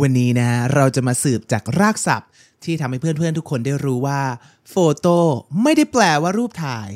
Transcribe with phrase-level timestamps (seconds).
[0.00, 2.30] วันนี้นะเราจะมาสืบจากรากศัพท์
[2.64, 4.22] ที่ทำให้เพื่อนๆทุกคนได้รู้ว่า
[4.70, 5.18] โฟโต้
[5.62, 6.88] ไม่ได้แปลว่ารูปถ่าย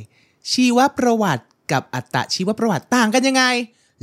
[0.52, 3.44] ชีวประวัติกับอัตชีวประวัติต่างกันยังไง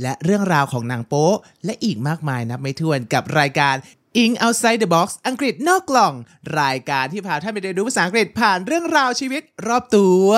[0.02, 1.30] และเรื่องราวของนังโป๊
[1.64, 3.74] และอีกมากมายนับไม่ถ้วนกับรายการ
[4.22, 6.14] In Outside the Box อังกฤษนอกกล่อง
[6.60, 10.28] รายการที่พาท่านไปเรียนรู้ภาษาอังกฤษผ่านเรื่องราวชีวิตรอบตัว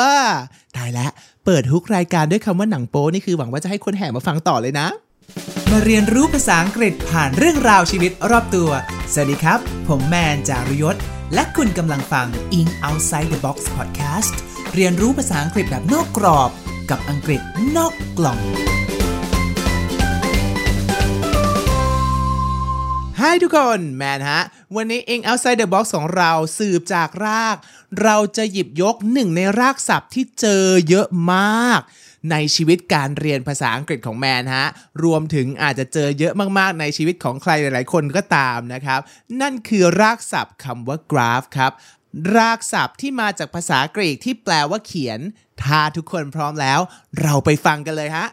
[0.77, 1.11] ตายแล้ว
[1.45, 4.88] เปิดฮุกรายการด้วยคำว่าหนังโป๊นี่คือหวังว่าจะให้คนแห่มาฟังต่อเลยนะ
[5.70, 8.70] มาเรียนรู้ภาษาอังกฤษผ่านเรื่องราวชีวิตรอบตัว
[9.12, 9.58] สวัสดีครับ
[9.88, 10.96] ผมแมนจารุยศ
[11.34, 12.27] และคุณกำลังฟัง
[12.59, 14.33] In Outside the Box Podcast
[14.74, 16.50] เรียนรู้ภาษาอังกฤษแบบนอกกรอบ
[16.91, 17.41] กับอังกฤษ
[17.77, 18.38] นอกกล่อง
[23.20, 24.42] Hi ทุกคน แมนฮะ
[24.77, 27.56] วันนี้ In Outside the Box ของเราสืบจากราก
[28.02, 31.80] เราจะหยิบยกหนึ่งในรากศัพท์ที่เจอเยอะมาก
[32.30, 34.66] ในชีวิตการเรียนภาษาอังกฤษของแมนฮะ
[35.04, 39.00] รวมถึงอาจจะเจอเยอะมากๆในชีวิตของใครหลายๆ คนก็ตามนะครับ
[39.41, 41.72] นั่นคือรากศัพท์คำว่า graph ครับ
[42.36, 45.20] รากศัพท์ที่มาจากภาษากรีกที่แปลว่าเขียน
[45.64, 46.80] ถ้าทุกคนพร้อมแล้ว
[47.22, 48.27] เราไปฟังกันเลยฮะ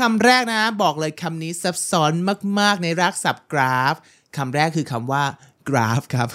[0.00, 2.12] คำแรกนะบอกเลยคำนี้ซับซ้อน
[2.60, 3.94] มาก ๆ ในรากศัพท์กราฟ
[4.36, 5.24] คำแรกคือคำว่า
[5.68, 6.28] กราฟครับ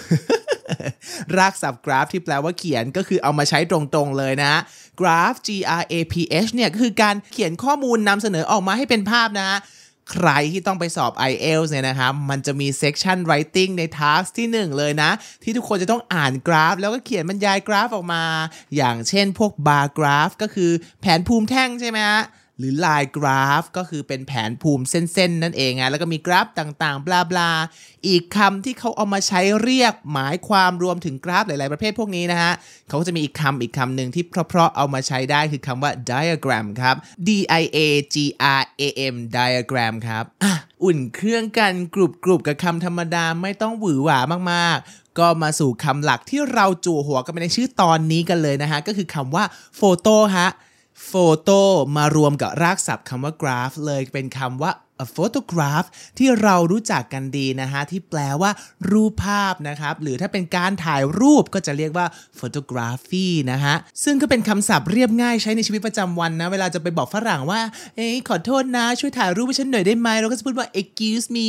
[1.37, 4.53] รากศัพท์กราฟที่แปลว่าเขียนก็คือเอามาใช้ตรงๆเลยนะ
[4.99, 5.49] กราฟ G
[5.81, 6.15] R A P
[6.45, 9.49] H เนี่ยก็คือการเขียนข้อมูลนำเสนอออกมาให้เป็นภาพนะ
[10.11, 15.11] ใครที่ต้องไปสอบ IELTS เนี่ยนะครับ มันจะมี section writing ใน task ที่ 1 เลยนะ
[15.43, 18.23] ที่ทุกคนจะต้องอ่านกราฟ แล้วก็เขียนบรรยายกราฟออกมา
[18.75, 22.23] อย่างเช่นพวก bar graph ก็คือแผนภูมิแท่งใช่ไหมฮะ
[22.59, 27.51] หรือ line graph ก็คือเป็นแผนภูมิเส้นๆ นั่นเองอะแล้วก็มีกราฟต่างๆ บลาบลา
[28.07, 32.53] อีกคำที่เขาเอามาใช้เรียกหมายความรวมถึงกราฟหลายๆ ประเภทพวกนี้นะฮะ
[32.87, 36.95] เขาก็จะมีอีกคำอีกคำหนึ่งที่เพราะๆเอามาใช้ได้คือคำว่า diagram ครับ
[37.27, 37.29] D
[37.61, 37.79] I A
[38.13, 38.15] G
[38.59, 38.83] R A
[39.13, 40.45] M diagram ครับอ,
[40.83, 44.19] อุ่นเครื่องกันกรุบกรุบกับคำธรรมดาไม่ต้องหวือหวา
[44.53, 49.43] มากๆ ก็มาสู่คำหลักที่เราจู่หัวกันไปในชื่อตอนนี้กันเลยนะฮะ ก็คือคำว่า
[49.75, 50.49] โฟโต้ฮะ
[51.03, 51.61] โฟโต้
[51.97, 54.71] มารวมกับรากศัพท์คำว่ากราฟเลยเป็นคำว่า
[55.03, 58.51] a photograph ที่เรารู้จักกันดีนะฮะ ที่แปลว่า
[58.91, 62.07] รูปภาพนะครับ หรือถ้าเป็นการถ่ายรูปก็จะเรียกว่า
[62.39, 67.61] photography นะฮะ ซึ่งก็เป็นคำศัพท์เรียบง่ายใช้ในชีวิตประจำวันนะ เวลาจะไปบอกฝรั่งว่า
[67.95, 71.47] เอ้ยขอโทษนะ ช่วยถ่ายรูปให้ฉันหน่อยได้ไหม เราก็จะพูดว่า excuse me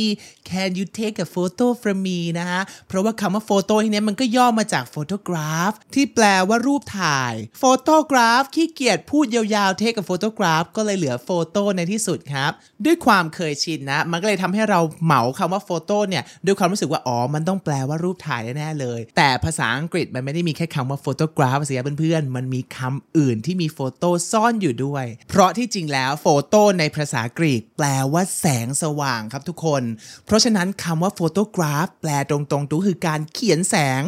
[0.49, 9.81] can you take a photo from me นะฮะ เพราะว่าคำว่า photo ที่นี้มันก็ย่อมาจาก photograph ที่แปลว่ารูปถ่าย photograph ขี้เกียจพูดยาวๆ
[9.81, 12.51] take a photograph ก็เลยเหลือ photo ในที่สุดครับ
[12.85, 29.83] ด้วยความเคยชินนะ มันก็เลยทำให้เราเหมาคำว่า photo เนี่ยด้วยความรู้สึกว่าอ๋อมันต้องแปลว่ารูปถ่ายแน่ๆเลย แต่ภาษาอังกฤษมันไม่ได้มีแค่คำว่า photograph สิครับเพื่อนๆ มันมีคำอื่นที่มีโฟโต้ซ่อนอยู่ด้วย เพราะที่จริงแล้วโฟโต้ในภาษากรีกแปลว่าแสงสว่างครับทุกคน
[30.25, 34.01] เพราะฉะนั้นคำว่า photograph แปลตรงๆตัวคือการเขียนแสง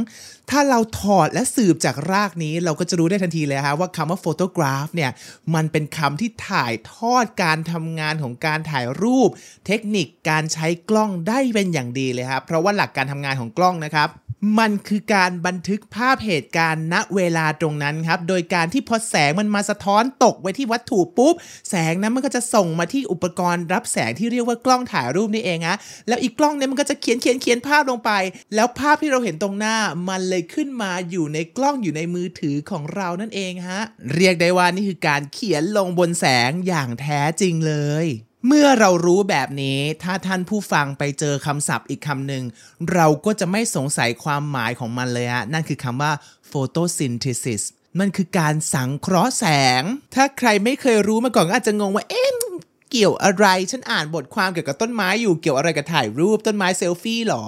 [0.50, 5.12] ถ้าเราถอดและสืบจากรากนี้เราก็จะรู้ได้ทันทีเลยฮะว่าคำว่า photograph เนี่ย
[5.56, 9.30] มันเป็นคำที่ถ่ายทอดการทำงานของการถ่ายรูป
[9.66, 14.10] เทคนิคการใช้กล้องได้เป็นอย่างดีเลยครับเพราะว่าหลักการทำงานของกล้องนะครับ
[14.60, 21.36] มันคือการบันทึกภาพเหตุการณ์ณเวลาตรงนั้นครับ โดยการที่พอแสงมันมาสะท้อนตกไว้ที่วัตถุปุ๊บ
[21.70, 28.12] แสงนั้นมันก็จะส่งมาที่อุปกรณ์รับแสงที่เรียกว่ากล้องถ่ายรูปนี่เองฮะ แล้วอีกกล้องเนี่ยมันก็จะเขียนเขียนเขียนภาพลงไป
[28.56, 29.78] แล้วภาพที่เราเห็นตรงหน้า
[30.10, 33.82] มันเลยขึ้นมาอยู่ในกล้องอยู่ในมือถือของเรานั่นเองฮะ
[34.16, 38.08] เรียกได้ว่านี่คือการเขียนลงบนแสงอย่างแท้จริงเลย
[38.48, 42.44] เมื่อเรารู้แบบนี้ ถ้าท่านผู้ฟังไปเจอคำศัพท์อีกคำหนึ่ง
[42.94, 46.12] เราก็จะไม่สงสัยความหมายของมันเลยฮะ นั่นคือคำว่า
[46.52, 47.64] photosynthesis
[48.00, 49.46] มันคือการสังเคราะห์แส
[49.82, 49.84] ง
[50.16, 52.30] ถ้าใครไม่เคยรู้มาก่อนก็อาจจะงงว่า เอ๊ะ
[52.92, 57.46] เกี่ยวอะไร ฉันอ่านบทความเกี่ยวกับต้นไม้อยู่ เกี่ยวอะไรกับถ่ายรูปต้นไม้เซลฟี่หรอ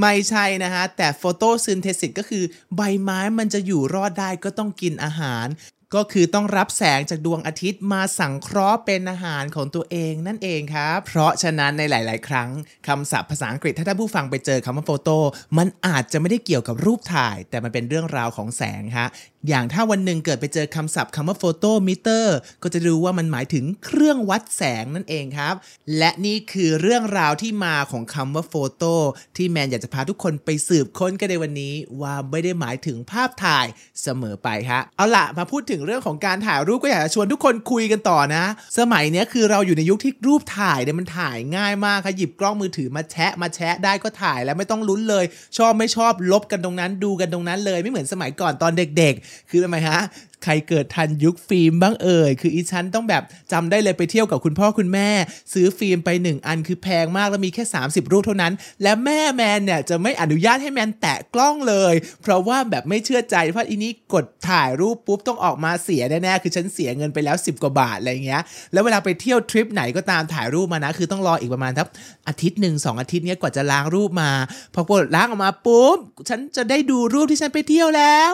[0.00, 2.44] ไม่ใช่นะฮะ แต่ photosynthesis ก็คือ
[2.76, 5.46] ใบไม้มันจะอยู่รอดได้ก็ต้องกินอาหาร
[5.94, 12.48] ก็คือต้องรับแสงจากดวงอาทิตย์มาสังเคราะห์เป็นอาหารของตัวเองนั่นเองครับ เพราะฉะนั้นในหลาย ๆ ครั้ง
[12.88, 15.18] คำศัพท์ภาษาอังกฤษถ้าท่านผู้ฟังไปเจอคำว่า photo
[15.58, 19.08] มันอาจจะไม่ได้เกี่ยวกับรูปถ่าย แต่มันเป็นเรื่องราวของแสงฮะ
[19.48, 25.54] อย่างถ้าวันหนึ่งเกิดไปเจอคำศัพท์คำว่า photometer ก็จะรู้ว่ามันหมายถึงเครื่องวัดแสงนั่นเองครับ
[25.98, 28.94] และนี่คือเรื่องราวที่มาของคำว่า photo
[29.36, 33.66] ที่แมนอยากจะพาทุกคนไปสืบค้นกันในวันนี้ ว่าไม่ได้หมายถึงภาพถ่าย
[34.02, 38.44] เสมอไปฮะเอาล่ะมาพูดถึงเรื่องของการถ่ายรูปก็อยากจะชวนทุกคนคุยกันต่อนะ
[38.78, 45.24] สมัยนี้คือเราอยู่ในยุคที่รูปถ่ายเนี่ยมันถ่ายง่ายมากค่ะหยิบกล้องมือถือมาแชะมาแชะได้ก็ถ่ายแล้วไม่ต้องลุ้นเลย
[45.58, 50.00] ชอบไม่ชอบลบกันตรงนั้นดูกันตรงนั้นเลย ไม่เหมือนสมัยก่อนตอนเด็ก ๆ คือทำไมฮะ
[50.44, 53.22] ใครเกิดทันยุคฟิล์มบ้างเอ่ย คืออีฉันต้องแบบ
[53.52, 55.08] จำได้เลยไปเที่ยวกับคุณพ่อคุณแม่
[55.52, 58.52] ซื้อฟิล์มไปหนึ่งอันคือแพงมากแล้วมีแค่ 30 รูปเท่านั้น
[58.82, 68.42] และแม่แมนเนี่ยจะไม่อนุญาตให้แมนแตะกล้องเลย เพราะว่าแบบไม่เชื่อใจเพราะอีนี้กดถ่ายรูปปุ๊บต้องออกมาเสียแน่ๆคือฉันเสียเงินไปแล้ว 10 กว่าบาทอะไรเงี้ย
[68.72, 71.88] แล้วเวลาไปเที่ยวทริปไหนก็ตามถ่ายรูปมานะ คือต้องรออีกประมาณทัก
[72.28, 74.30] อาทิตย์หนึ่งสองอาทิตย์เนี้ยกว่าจะล้างรูปมา
[74.74, 75.98] พอปดล้างออกมาปุ๊บ
[76.28, 78.32] ฉันจะได้ดูรูปที่ฉันไปเที่ยวแล้ว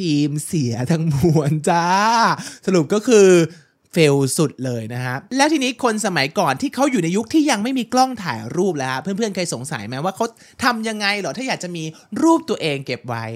[0.00, 1.84] ฟิล์มเสียทั้งมวลจ้า
[2.66, 3.28] สรุปก็คือ
[3.92, 10.26] เฟลสุดเลยนะฮะ แล้วทีนี้คนสมัยก่อนที่เขาอยู่ในยุคที่ยังไม่มีกล้องถ่ายรูปแล้ว เพื่อนๆเคยสงสัยไหมว่าเขา
[10.64, 11.84] ทำยังไงเหรอถ้าอยากจะมี
[12.22, 13.26] รูปตัวเองเก็บไว้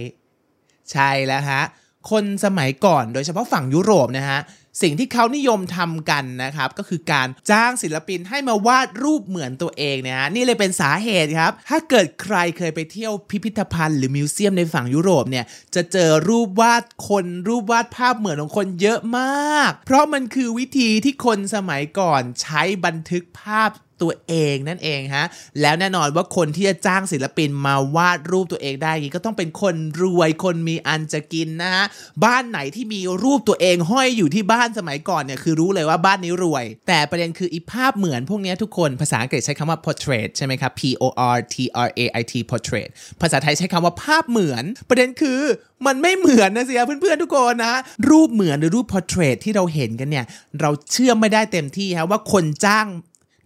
[0.93, 1.63] ใช่แล้วฮะ
[2.11, 4.39] คนสมัยก่อนโดยเฉพาะฝั่งยุโรปนะฮะ
[4.83, 15.45] สิ่งที่เขานิยมทำกันนะครับ ก็คือการจ้างศิลปินให้มาวาดรูปเหมือนตัวเองนะฮะนี่เลยเป็นสาเหตุครับ ถ้าเกิดใครเคยไปเที่ยวพิพิธภัณฑ์หรือมิวเซียมในฝั่งยุโรปเนี่ย
[15.75, 23.71] จะเจอรูปวาดคนรูปวาดภาพเหมือนของคนเยอะมาก เพราะมันคือวิธีที่คนสมัยก่อนใช้บันทึกภาพ
[24.03, 25.27] ตัวเองนั่นเองฮะ
[25.61, 31.85] แล้วแน่นอนว่าคนที่จะจ้างศิลปินมาวาดรูปตัวเองได้ก็ต้องเป็นคนรวยคนมีอันจะกินนะฮะ
[32.25, 41.05] บ้านไหนที่มีรูปตัวเองห้อยอยู่ที่บ้านสมัยก่อนเนี่ยคือรู้เลยว่าบ้านนี้รวย แต่ประเด็นคืออีภาพเหมือนพวกนี้ทุกคนภาษาอังกฤษใช้คำว่า portrait ใช่ไหมครับ P O
[41.35, 41.57] R T
[41.87, 42.89] R A I T portrait
[43.21, 45.41] ภาษาไทยใช้คำว่าภาพเหมือน ประเด็นคือ
[45.87, 47.75] มันไม่เหมือนนะสิครับเพื่อนๆทุกคนนะ
[48.11, 50.27] รูปเหมือนหรือรูป portrait ที่เราเห็นกันเนี่ย
[50.61, 52.87] เราเชื่อไม่ได้เต็มที่ฮะว่าคนจ้าง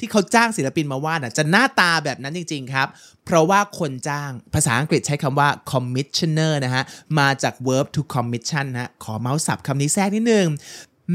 [0.00, 2.88] ที่เขาจ้างศิลปินมาวาดน่ะจะหน้าตาแบบนั้นจริง ๆ ครับ
[3.24, 6.84] เพราะว่าคนจ้างภาษาอังกฤษใช้คำว่า commissioner นะฮะ
[7.18, 10.48] มาจาก verb to commission นะฮะขอเม้าท์ศัพท์คำนี้แทรกนิดนึง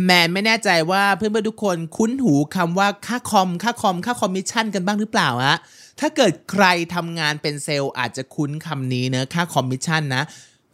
[0.06, 5.57] แมนไม่แน่ใจว่าเพื่อนๆทุกคนคุ้นหูคำว่าค่าคอม ค่าคอม ค่าคอมมิชชั่นกันบ้างหรือเปล่าฮะ
[6.00, 6.65] ถ้าเกิดใคร
[6.95, 10.24] ทำงานเป็นเซลล์อาจจะคุ้นคำนี้เนะค่าคอมมิชชั่นนะ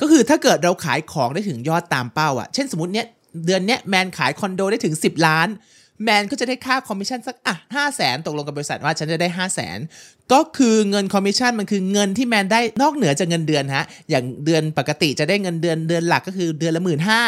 [0.01, 3.07] ก็คือถ้าเกิดเราขายของได้ถึงยอดตามเป้าอะเช่นสมมติเนี้ย
[3.45, 5.47] เดือนเนี้ยแมนขายคอนโดได้ถึง 10 ล้าน
[6.03, 9.79] แมนก็จะได้ค่าคอมมิชชั่นสักอะห้าแสนตกลงกับบริษัทว่าฉันจะได้5 0 0แสน
[10.33, 17.23] ก็คือเงินคอมมิชชั่นมันคือเงินที่แมนได้นอกเหนือจากเงินเดือนฮะ อย่างเดือนปกติจะได้เงินเดือนเดือนหลักก็คือเดือนละหมื่นห้า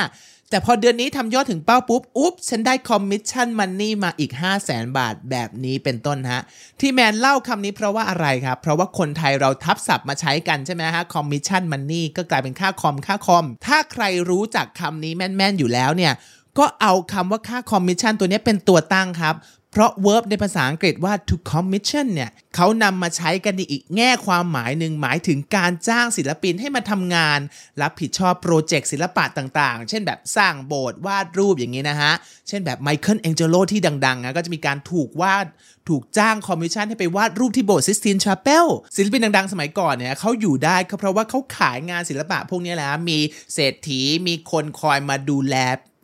[0.50, 6.42] แต่พอเดือนนี้ทำยอดถึงเป้าปุ๊บ อุ๊บ ฉันได้ commission money มาอีก 5 0 0แสนบาทแบบนี้เป็นต้นฮะ
[6.80, 16.14] ที่แมนเล่าคำนี้เพราะว่าอะไรครับ เพราะว่าคนไทยเราทับศัพท์มาใช้กันใช่ไหมฮะ commission money ก็กลายเป็นค่าคอม ค่าคอม ถ้าใครรู้จักคำนี้แม่น ๆ อยู่แล้วเนี่ย
[16.58, 19.36] ก็เอาคำว่าค่าคอมมิชชั่นตัวนี้เป็นตัวตั้งครับ
[19.74, 27.40] เพราะ verb ในภาษาอังกฤษว่า to commission เนี่ยเขานำมาใช้กันในอีกแง่ความหมายหนึ่งหมายถึงการจ้างศิลปินให้มาทำงาน
[27.82, 32.14] รับผิดชอบโปรเจกต์ศิลปะต่างๆ เช่นแบบสร้างโบสถ์วาดรูปอย่างนี้นะฮะ
[32.48, 35.46] เช่นแบบไมเคิลแองเจโลที่ดังๆนะก็จะมีการถูกวาด
[35.90, 43.20] ถูกจ้างคอมมิชชั่นให้ไปวาดรูปที่โบสถ์ Sistine Chapel ศิลปินดังๆ สมัยก่อนเนี่ยเขาอยู่ได้ก็เพราะว่าเขาขายงานศิลปะพวกนี้แหละมี
[43.54, 45.58] เศรษฐีมีคนคอยมาดูแล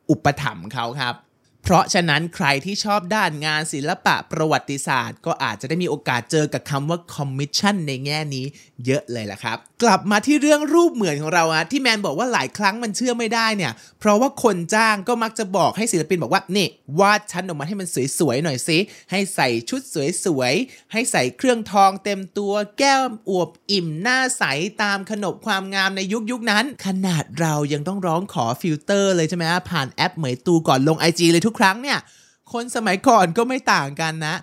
[0.10, 1.16] อุปถัมภ์เขาครับ
[1.70, 8.46] เพราะฉะนั้นใครที่ชอบด้านงานศิลปะประวัติศาสตร์ ก็อาจจะได้มีโอกาสเจอกับคำว่าคอมมิชชั่นในแง่นี้
[8.86, 16.68] เยอะเลยล่ะครับ กลับมาที่เรื่องรูปเหมือนของเราอะที่แมนบอกว่าหลายครั้งมันเชื่อไม่ได้เนี่ย เพราะว่าคนจ้างก็มักจะบอกให้ศิลปินบอกว่านี่
[17.00, 17.88] วาดฉันออกมาให้มัน
[18.20, 18.78] สวยๆหน่อยสิ
[19.12, 19.82] ให้ใส่ชุด
[20.26, 24.44] สวยๆให้ใส่เครื่องทองเต็มตัว แก้มอวบอิ่มหน้าใส
[24.84, 31.98] ตามขนบความงามในยุคยุคนั้น ขนาดเรายังต้องร้องขอฟิลเตอร์เลยใช่ไหมฮะผ่านแอปเหมยตูก่อนลง IG เลยทุกครั้งเนี่ย
[32.54, 34.36] คนสมัยก่อนก็ไม่ต่างกันนะ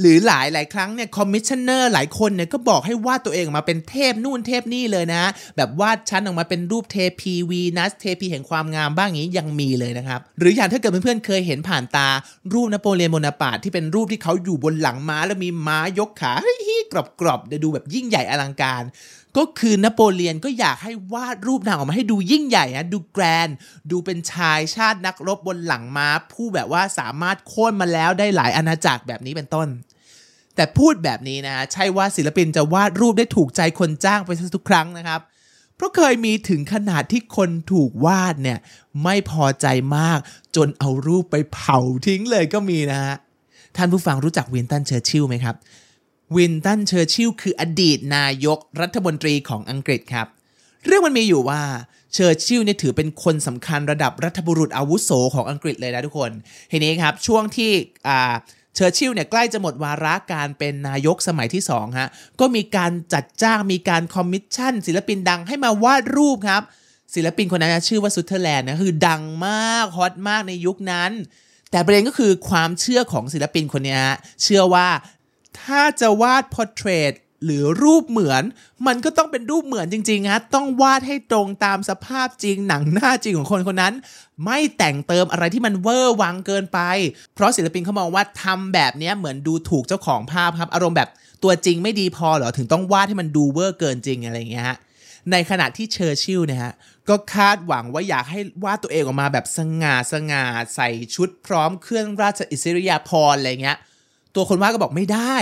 [0.00, 5.24] หรือหลายหลายครั้งเนี่ย commissioner หลายคนเนี่ยก็บอกให้วาดตัวเองออกมาเป็นเทพนู่นเทพนี่เลยนะ
[5.56, 12.08] แบบวาดชั้นออกมาเป็นรูปเทพีวีนัสเทพีแห่งความงามบ้างอย่างนี้ยังมีเลยนะครับ หรืออย่างถ้าเกิดเพื่อนๆเคยเห็นผ่านตา
[12.52, 16.58] รูปนโปเลียนโบนาปาร์ตที่เป็นรูปที่เขาอยู่บนหลังม้าแล้วมีม้ายกขาเฮ้ย
[17.20, 18.82] กรอบๆเลยดูแบบยิ่งใหญ่อลังการ
[19.38, 23.56] ก็คือนโปเลียนก็อยากให้วาดรูปนางออกมาให้ดูยิ่งใหญ่นะดูแกรนด์
[23.90, 29.68] ดูเป็นชายชาตินักรบบนหลังม้า ผู้แบบว่าสามารถโค่นมาแล้วได้หลายอาณาจักรแบบนี้เป็นต้น
[30.56, 35.20] แต่พูดแบบนี้นะใช่ว่าศิลปินจะวาดรูปได้ถูกใจคนจ้างไปซะทุกครั้งนะครับ
[35.76, 38.58] เพราะเคยมีถึงขนาดที่คนถูกวาดเนี่ย
[39.02, 39.66] ไม่พอใจ
[39.96, 40.18] มาก
[40.56, 43.16] จนเอารูปไปเผาทิ้งเลยก็มีนะฮะ
[43.76, 45.54] ท่านผู้ฟังรู้จักวินสตันเชอร์ชิลไหมครับ
[46.36, 50.26] วินสตันเชอร์ชิลคืออดีตนายกรัฐมนตรีของอังกฤษครับ
[50.86, 51.62] เรื่องมันมีอยู่ว่า
[52.14, 56.30] เชอร์ชิลเนี่ยถือเป็นคนสำคัญระดับรัฐบุรุษอาวุโสของอังกฤษเลยนะทุกคน
[56.70, 57.70] ทีนี้ครับช่วงที่
[58.08, 58.34] อ่า
[58.74, 62.08] เชอร์ชิลเนี่ยใกล้จะหมดวาระการเป็นนายกสมัยที่2ฮะ
[62.40, 66.62] ก็มีการจัดจ้างมีการคอมมิชชั่น ศิลปินดังให้มาวาดรูปครับ
[67.14, 71.10] ศิลปินคนนั้นชื่อว่าซูเทอร์แลนด์นะคือดังมากฮอตมากในยุคนั้น
[71.70, 74.00] แต่ประเด็นก็คือความเชื่อของศิลปินคนนี้
[74.42, 74.86] เชื่อว่า
[75.62, 77.12] ถ้าจะวาด portrait
[77.44, 78.42] หรือรูปเหมือน
[78.86, 83.94] มันก็ต้องเป็นรูปเหมือนจริงๆฮะต้องวาดให้ตรงตามสภาพจริงหนังหน้าจริงของคนคนนั้น
[84.44, 86.80] ไม่แต่งเติมอะไรที่มันเวอร์วังเกินไป
[87.34, 91.10] เพราะศิลปินเขามองว่าทำแบบเนี้ยเหมือนดูถูกเจ้าของภาพครับ อารมณ์แบบ
[91.42, 94.78] ตัวจริงไม่ดีพอเหรอถึงต้องวาดให้มันดูเวอร์เกินจริงอะไรอย่างเงี้ยฮะ
[95.32, 96.74] ในขณะที่เชอร์ชิลเนี่ยฮะ
[97.08, 103.78] ก็คาดหวังว่าอยากให้วาดตัวเองออกมาแบบสง่าสง่าใส่ชุดพร้อมเครื่องราชอิสริยาภรณ์อะไรเงี้ย
[104.38, 105.36] ตัวคนวาดก็บอกไม่ได้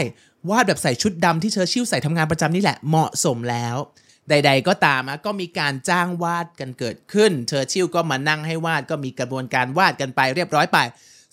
[0.50, 3.76] วาดแบบใส่ชุดดำที่เชอร์ชิลใส่ทำงานประจำนี่แหละเหมาะสมแล้ว
[4.28, 10.78] ใด ๆ ก็ตามฮะก็มีการจ้างวาดกันเกิดขึ้น เชอร์ชิลก็มานั่งให้วาดก็มีกระบวนการวาดกันไปเรียบร้อยไป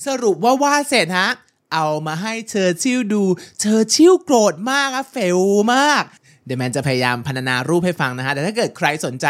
[0.06, 1.30] สรุปว่าวาดเสร็จฮะ
[1.74, 3.24] เอามาให้เชอร์ชิลดู
[3.60, 5.40] เชอร์ชิลโกรธมากอะ fail
[5.74, 6.04] มาก
[6.46, 9.26] เดี๋ยวแมนจะพยายามพรรณนารูปให้ฟังนะฮะ แต่ถ้าเกิดใครสนใจ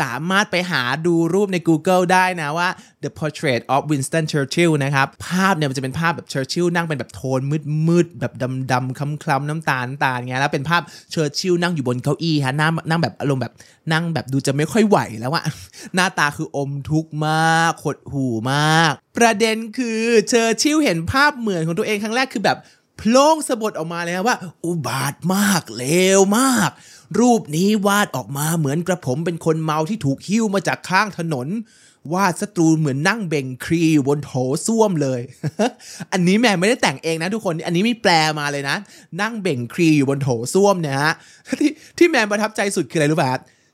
[0.00, 2.68] สามารถไปหาดูรูปใน Google ได้นะว่า
[3.02, 7.40] The Portrait of Winston Churchill นะครับ ภาพเนี่ยมันจะเป็นภาพแบบ Churchill นั่งเป็นแบบโทน
[7.88, 8.32] มืดๆ แบบ
[8.72, 10.82] ดำๆคล้ำๆน้ำตาลน้ำตาลเงี้ยแล้วเป็นภาพ
[11.14, 13.54] Churchill นั่งอยู่บนเก้าอี้ฮะนั่งนั่งแบบอารมณ์แบบ
[13.92, 15.44] นั่งแบบดูจะไม่ค่อยไหวแล้วอะ
[15.94, 22.58] หน้าตาคืออมทุกข์มากขดหูมาก ประเด็นคือเชอร์ชิลเห็นภาพเหมือนของตัวเองครั้งแรกคือแบบ
[22.98, 25.86] โพล่งสะบดออกมาเลยครับว่า อุบาทมากเล
[26.18, 26.70] วมาก
[27.18, 31.48] รูปนี้วาดออกมาเหมือนกระผมเป็นคนเมาที่ถูกหิ้วมาจากข้างถนน
[32.12, 34.32] วาดศัตรูเหมือนนั่งเบ่งครีอยู่บนโถ
[34.66, 35.20] ส้วมเลย
[36.12, 38.76] อันนี้แม่ไม่ได้แต่งเองนะทุกคนอันนี้มีแปลมาเลยนะ
[39.20, 41.14] นั่งเบ่งครีอยู่บนโถส้วมเนี่ยฮะ
[41.60, 43.30] ที่ที่แมนประทับใจสุดคืออะไรรู้ป่ะ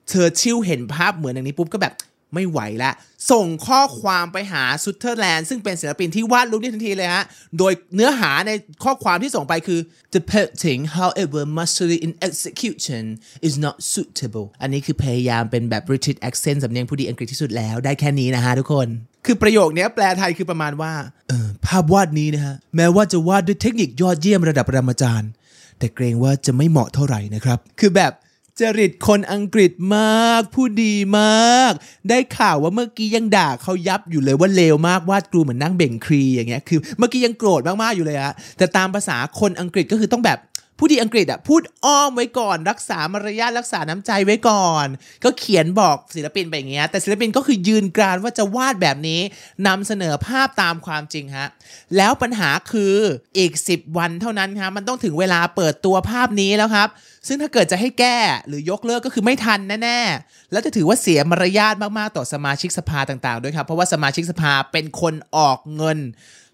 [0.09, 1.93] เชอร์ชิลเห็นภาพเหมือนอย่างนี้ปุ๊บก็แบบ
[2.35, 2.91] ไม่ไหวละ
[3.31, 7.25] ส่งข้อความไปหาซูเทอร์แลนด์ซึ่งเป็นศิลปินที่วาดรูปนี้ทันทีเลยฮะ
[7.59, 8.51] โดยเนื้อหาใน
[8.85, 9.81] ข้อความที่ส่งไปคือ
[10.15, 13.05] the painting however masterly in execution
[13.47, 18.89] is not suitable อันนี้คือพยายามเป็นแบบ British accent สำเนียงผู้ดีอังกฤษที่สุดแล้ว ได้แค่นี้นะฮะทุกคน
[19.27, 20.93] คือประโยคนี้แปลไทยคือประมาณว่า
[21.31, 25.31] ออภาพวาดนี้นะฮะ แม้ว่าจะวาดด้วยเทคนิคยอดเยี่ยมระดับปรมาจารย์
[25.79, 28.13] แต่เกรงว่าจะไม่เหมาะเท่าไหร่นะครับ คือแบบ
[28.61, 31.73] จริตคนอังกฤษมากผู้ดีมาก
[32.09, 40.39] ได้ข่าวว่าเมื่อกี้ยังด่าเขายับอยู่เลยว่าเลวมากวาดกรูเหมือนนั่งเบ่งครีอย่างเงี้ยคือ เมื่อกี้ยังโกรธมากๆอยู่เลยอะแต่ตามภาษาคนอังกฤษก็คือต้องแบบ
[40.79, 44.87] ผู้ดีอังกฤษอะพูดอ้อมไว้ก่อน รักษามารยาทรักษาน้ำใจไว้ก่อน
[45.25, 49.21] ก็เขียนบอกศิลปินไปอย่างเงี้ยแต่ศิลปินก็คือยืนกรานว่าจะวาดแบบนี้
[49.67, 51.49] นำเสนอภาพตามความจริงฮะ
[51.97, 52.95] แล้วปัญหาคือ
[53.39, 56.89] อีก 10 วันเท่านั้นครับมันต้องถึงเวลาเปิดตัวภาพนี้แล้วครับ
[57.29, 65.99] ซึ่งถ้าเกิดจะให้แก้หรือยกเลิกก็คือไม่ทันแน่ๆแล้วจะถือว่าเสียมารยาทมากๆต่อสมาชิกสภาต่างๆด้วยครับเพราะว่าสมาชิกสภาเป็นคนออกเงิน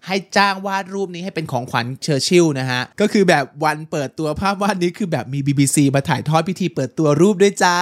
[0.07, 7.77] ให้จ้างวาดรูปนี้ให้เป็นของขวัญเชอร์ชิลนะฮะ ก็คือแบบวันเปิดตัวภาพวาดนี้คือแบบมี BBC มาถ่ายทอดพิธีเปิดตัวรูปด้วยจ้า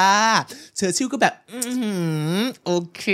[0.78, 1.94] เชอร์ชิลก็แบบอือหื
[2.38, 3.06] อโอเค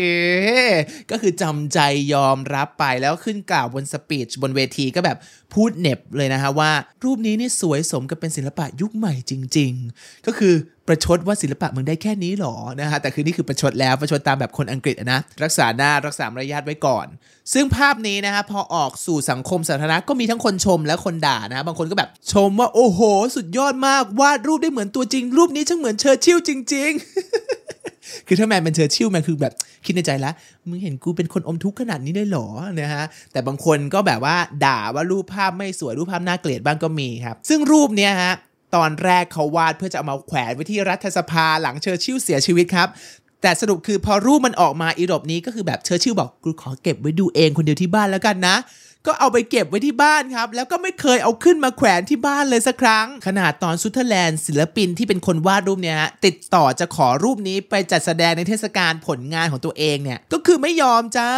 [1.12, 1.79] ก็คือจำใจ
[2.13, 5.17] ยอมรับไปแล้วขึ้นกล่าวบน speech บนเวทีก็แบบ
[5.53, 6.71] พูดเหน็บเลยนะฮะว่า
[7.03, 10.55] รูปนี้นี่สวยสมกับเป็นศิลปะยุคใหม่จริง ๆ ก็คือ
[10.88, 17.06] ประชดว่าศิลปะมึงได้แค่นี้หรอนะฮะแต่คือนี่คือประชดแล้วประชดตามแบบคนอังกฤษนะรักษาหน้ารักษามารยาทไว้ก่อน
[17.54, 23.00] ซึ่งภาพนี้นะฮะพอออกสู่สังคมสาธารณะก็มีทั้งคนชมและคนด่านะฮะบางคนก็แบบชมว่าโอ้โห
[23.36, 26.92] สุดยอดมากวาดรูปได้เหมือนตัวจริง รูปนี้ช่างเหมือนเชอร์ชิลจริง
[27.60, 29.54] ๆคือถ้าแมนเป็นเชอร์ชิลแมนคือแบบ
[29.86, 30.34] คิดในใจแล้ว
[30.70, 32.48] มึงเห็นกูเป็นคนอมทุกข์ขนาดนี้ได้หรอ
[32.82, 38.34] นะฮะแต่บางคนก็แบบว่าด่าว่ารูปภาพไม่สวยรูปภาพน่าเกลียดบ้างก็มีครับ ซึ่งรูปเนี้ยฮะ
[38.75, 42.88] ตอนแรกเขาวาดเพื่อจะเอามาแขวนไว้ที่รัฐสภาหลังเชอร์ชิลเสียชีวิตครับ
[43.41, 48.55] แต่สรุปคือพอรูปมันออกมาอีหรอบนี้ก็คือแบบเชอร์ชิลบอกกูขอเก็บไว้ดูเองคนเดียวที่บ้านแล้วกันนะ
[49.08, 61.32] ก็เอาไปเก็บไว้ที่บ้านครับ แล้วก็ไม่เคยเอาขึ้นมาแขวนที่บ้านเลยสักครั้ง ขนาดตอนซูเทอร์แลนด์ศิลปินที่เป็นคนวาดรูปเนี่ยติดต่อจะขอรูปนี้ไปจัดแสดงในเทศกาลผลงานของตัวเองเนี่ย ก็คือไม่ยอมจ้า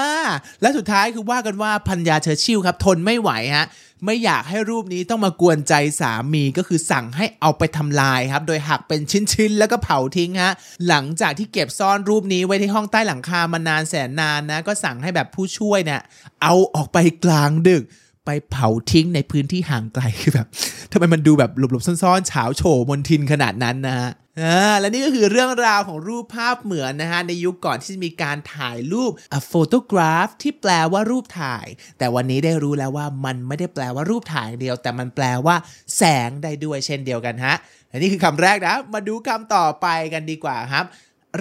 [0.62, 3.66] และสุดท้ายคือว่ากันว่าพัญญาเชอร์ชิลครับ ทนไม่ไหวฮะ
[4.06, 10.54] ไม่อยากให้รูปนี้ต้องมากวนใจสามีก็คือสั่งให้เอาไปทำลายครับ โดยหักเป็นชิ้นๆ แล้วก็เผาทิ้งฮะ
[10.88, 16.02] หลังจากที่เก็บซ่อนรูปนี้ไว้ที่ห้องใต้หลังคามานานแสนนานนะ ก็สั่งให้แบบผู้ช่วยเนี่ย
[16.42, 17.84] เอาออกไปกลางดึก
[18.26, 20.48] ไปเผาทิ้งในพื้นที่ห่างไกลคือแบบ
[20.92, 24.10] ทำไมมันดูแบบหลบๆซ่อนๆเฉาโฉมนทินขนาดนั้นนะฮะ
[24.42, 31.66] อ่าและนี่ก็คือเรื่องราวของรูปภาพเหมือนนะฮะในยุคก่อนที่จะมีการถ่ายรูป a photograph ที่แปลว่ารูปถ่าย
[31.98, 35.56] แต่วันนี้ได้รู้แล้วว่ามันไม่ได้แปลว่ารูปถ่ายเดียว แต่มันแปลว่า
[35.98, 37.56] แสงได้ด้วยเช่นเดียวกันฮะ
[37.90, 40.86] และนี่คือคำแรกนะ มาดูคำต่อไปกันดีกว่าครับ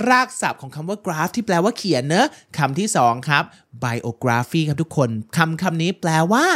[0.08, 3.44] รากศัพท์ของคำว่า graph ที่แปลว่าเขียนเนอะคำที่สองครับ
[3.84, 6.46] biography ครับทุกคนคำคำนี้แปลว่า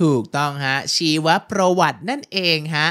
[0.00, 2.88] ถูกต้องฮะชีวประวัตินั่นเองฮะ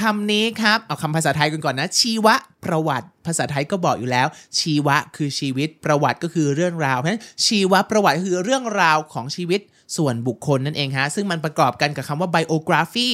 [0.00, 2.28] คำนี้ครับ เอาคำภาษาไทยกันก่อนนะ ชีว
[2.64, 4.26] ประวัติ ภาษาไทยก็บอกอยู่แล้ว
[4.58, 9.60] ชีวะคือชีวิตประวัติก็คือเรื่องราวเพราะฉะนั้นชีวประวัติคือเรื่องราวของชีวิต
[9.96, 13.08] ส่วนบุคคลนั่นเองฮะซึ่งมันประกอบกันกับคำว่า biography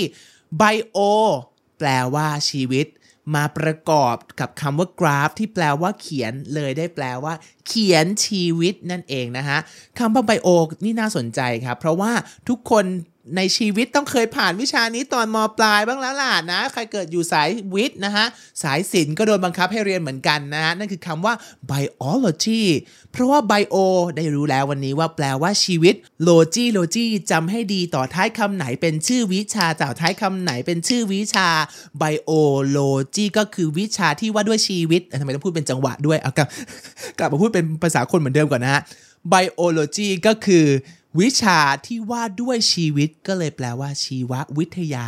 [0.61, 0.99] bio
[1.78, 2.87] แปลว่าชีวิต
[3.35, 7.35] มาประกอบกับคำว่ากราฟ ที่แปลว่าเขียนเลยได้แปลว่า
[7.66, 9.59] เขียนชีวิตนั่นเองนะฮะ
[9.99, 10.49] คำว่าไบโอ
[10.85, 12.12] นี่น่าสนใจครับ เพราะว่า
[12.49, 12.85] ทุกคน
[13.37, 18.26] ในชีวิตต้องเคยผ่านวิชานี้ตอนมปลายบ้างแล้วล่ะนะ ใครเกิดอยู่สายวิทย์นะฮะ
[18.62, 21.35] สายศิลป์ก็โดนบังคับให้เรียนเหมือนกันนะฮะ นั่นคือคำว่า
[21.71, 22.62] biology
[23.12, 23.76] เพราะว่า bio
[24.16, 25.95] ได้รู้แล้ววันนี้ว่าแปลว่าชีวิต
[26.28, 31.49] logy logy จำให้ดีต่อท้ายคำไหนเป็นชื่อวิชาต่อท้ายคำไหนเป็นชื่อวิชา
[32.02, 36.49] biology ก็คือวิชาที่ว่าด้วยชีวิตทำไมต้องพูดเป็นจังหวะด้วยเอากลับ
[37.19, 38.83] กลับมาพูดเป็นภาษาคนเหมือนเดิมก่อนนะฮะ
[39.33, 40.66] biology ก็คือ
[41.21, 45.06] วิชาที่ว่าด้วยชีวิตก็เลยแปลว่า ชีววิทยา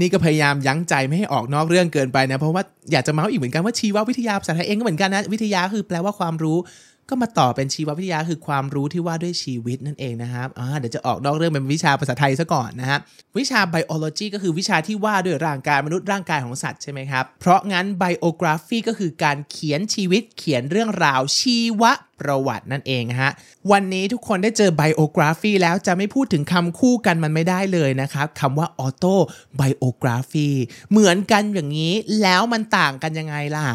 [0.00, 6.58] นี่ก็พยายามยั้งใจไม่ให้ออกนอกเรื่องเกินไปนะเพราะว่าอยากจะเมาส์อีกเหมือนกันว่าชีววิทยาภาษาไทยเองก็เหมือนกันนะวิทยาคือแปลว่าความรู้
[7.10, 12.98] ก็มาต่อเป็นชีววิทยาคือความรู้ที่ว่าด้วยชีวิตนั่นเองนะครับอ่าเดี๋ยวจะออกนอกเรื่องเป็นวิชาภาษาไทยซะก่อนนะฮะ
[13.38, 21.82] วิชา biology ก็คือวิชาที่ว่าด้วยร่างกายมนุษย์ร่างกายของสัตว์ใช่ไหมครับเพราะงั้น biography ก็คือการเขียนชีวิตเขียนเรื่องราวชีว
[22.22, 23.30] ประวัตินั่นเองฮะ
[23.72, 29.14] วันนี้ทุกคนได้เจอ biography แล้วจะไม่พูดถึงคำคู่กันมันไม่ได้เลยนะครับคำว่า auto
[29.60, 30.50] biography
[30.90, 33.66] เหมือนกันอย่างนี้แล้วมันต่างกันยังไงล่ะ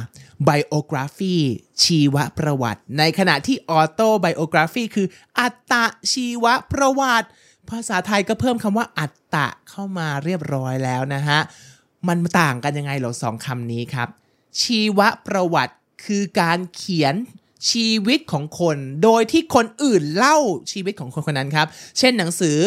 [0.48, 1.36] biography
[1.84, 5.08] ชีวประวัติ ในขณะที่ auto biography คือ
[5.40, 5.74] อัตต
[6.12, 7.28] ชีวประวัติ
[7.70, 11.40] ภาษาไทยก็เพิ่มคำว่าอัตตะเข้ามาเรียบร้อยแล้วนะฮะ
[12.08, 14.08] มันต่างกันยังไงเหรอสองคำนี้ครับ
[14.62, 15.76] ชีวประวัติ
[16.06, 17.16] คือการเขียน
[17.72, 20.38] ชีวิตของคน โดยที่คนอื่นเล่า
[20.72, 22.58] ชีวิตของคนคนนั้นครับ เช่นหนังสือ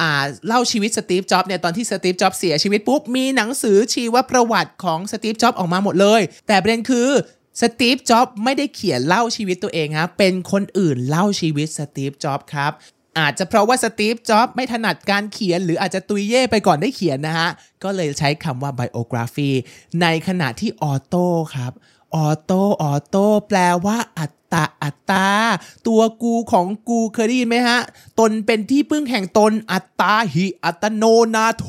[0.00, 0.12] อ่า
[0.46, 7.08] เล่าชีวิตสตีฟ จ็อบเนี่ยตอนที่สตีฟ จ็อบเสียชีวิตปุ๊บ มีหนังสือชีวประวัติของสตีฟ จ็อบออกมาหมดเลย แต่ประเด็นคือ
[7.60, 12.72] สตีฟ จ็อบไม่ได้เขียนเล่าชีวิตตัวเองครับเป็นคนอื่นเล่าชีวิตสตีฟ จ็อบครับ
[13.18, 17.50] อาจจะเพราะว่าสตีฟ จ็อบไม่ถนัดการเขียน หรืออาจจะตุยเย่ไปก่อนได้เขียนนะฮะ
[17.84, 19.50] ก็เลยใช้คำว่า biography
[20.02, 21.72] ในขณะที่ auto ครับ
[22.14, 25.28] auto auto แปลว่าอัตตาอัตตา
[25.86, 27.80] ตัวกูของกูเคยได้ยินไหมฮะ
[28.18, 31.66] ตนเป็นที่พึ่งแห่งตนอัตตาหิอัตโนนาโถ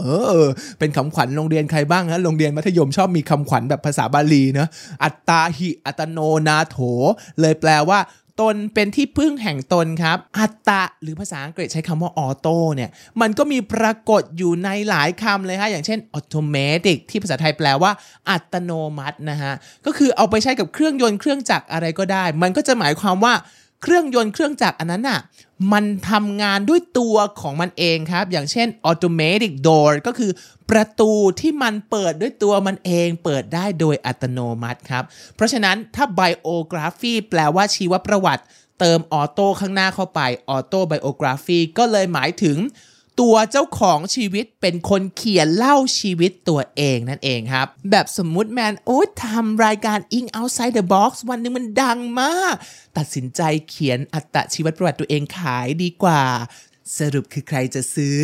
[0.00, 0.04] เอ
[0.42, 0.44] อ
[0.78, 4.68] เป็นคำขวัญโรงเรียนใครบ้างฮะโรงเรียนมัธยมชอบมีคำขวัญแบบภาษาบาลีเนะ
[5.04, 6.78] อัตตาหิอัตโนนาโถ
[7.40, 7.98] เลยแปลว่า
[8.40, 12.90] ตนเป็นที่พึ่งแห่งตนครับ อัตตะ หรือภาษาอังกฤษใช้คำว่า auto เนี่ย
[13.20, 17.92] มันก็มีปรากฏอยู่ในหลายคำเลยฮะ อย่างเช่น automatic ที่ภาษาไทยแปลว่า
[18.30, 19.52] อัตโนมัตินะฮะ
[19.86, 23.34] ก็คือเอาไปใช้กับเครื่องยนต์เครื่องจักรอะไรก็ได้ มันก็จะหมายความว่า
[23.82, 25.20] เครื่องยนต์เครื่องจักรอันนั้นน่ะ
[25.72, 30.32] มันทำงานด้วยตัวของมันเองครับ อย่างเช่น automatic door ก็คือ
[30.70, 35.04] ประตูที่มันเปิดด้วยตัวมันเองเปิดได้โดยอัตโนมัติครับ
[35.36, 38.44] เพราะฉะนั้นถ้า biography แปลว่าชีวประวัติ
[38.80, 40.20] เติมออโต้ข้างหน้าเข้าไป
[40.56, 42.56] auto biography ก็เลยหมายถึง
[43.20, 52.54] ตัวเจ้าของชีวิตเป็นคนเขียนเล่าชีวิตตัวเองนั่นเองครับ แบบสมมุติแมนโอ๊ยทำรายการ In Outside the Box วันหนึงมันดังมาก
[52.98, 56.22] ตัดสินใจเขียนอัตชีวประวัติตัวเองขายดีกว่า
[56.98, 58.14] สรุปคือใครจะซื้อ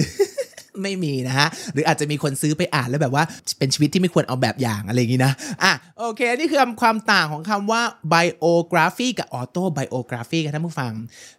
[0.82, 3.24] ไม่มีนะฮะ หรืออาจจะมีคนซื้อไปอ่านแล้วแบบว่า
[3.58, 10.92] เป็นชีวิตที่ไม่ควรเอาแบบอย่างอะไรอย่างนี้นะ อะโอเค นี่คือความต่างของคำว่า biography กับ autobiography ครับท่านผู้ฟัง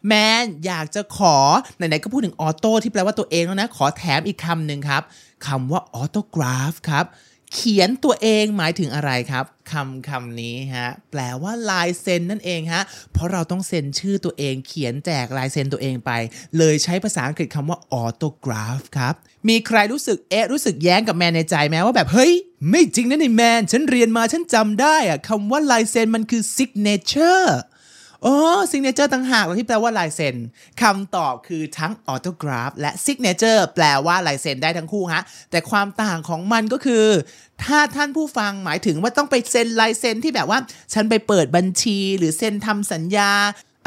[0.07, 1.35] แมนอยากจะขอ
[1.77, 5.01] ไหนๆก็พูดถึง auto ที่แปลว่าตัวเองแล้วนะ ขอแถมอีกคำหนึ่งครับ
[5.47, 7.05] คำว่า autograph ครับ
[7.53, 12.83] เขียนตัวเองหมายถึงอะไรครับคำคำนี้ฮะแปลว่าลายเซ็นนั่นเองฮะ
[13.13, 16.11] เพราะเราต้องเซ็นชื่อตัวเอง เขียนแจกลายเซ็นตัวเองไป
[16.57, 19.13] เลยใช้ภาษาอังกฤษคำว่า autograph ครับ
[19.49, 22.33] มีใครรู้สึกเอ๊ะรู้สึกแย้งกับแมนในใจไหมว่าแบบ เฮ้ย
[22.69, 27.49] ไม่จริงนะนี่แมน ฉันเรียนมาฉันจำได้อะคำว่าลายเซ็นมันคือ signature
[28.23, 28.35] โอ๋อ
[28.71, 30.35] signature ต่างหากที่แปลว่าลายเซ็น
[30.81, 37.05] คำตอบคือทั้ง autograph และ signature แปลว่าลายเซ็นได้ทั้งคู่ฮะ แต่ความต่างของมันก็คือ
[37.63, 40.59] ถ้าท่านผู้ฟังหมายถึงว่าต้องไปเซ็นลายเซ็นที่แบบว่า
[40.93, 43.31] ฉันไปเปิดบัญชีหรือเซ็นทำสัญญา